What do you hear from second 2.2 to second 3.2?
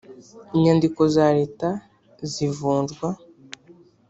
zivunjwa